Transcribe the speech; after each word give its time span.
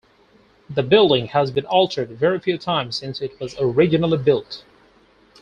The 0.67 0.81
building 0.81 1.27
has 1.27 1.51
been 1.51 1.67
altered 1.67 2.09
very 2.09 2.39
few 2.39 2.57
times 2.57 2.97
since 2.97 3.21
it 3.21 3.39
was 3.39 3.55
originally 3.59 4.17
built. 4.17 4.63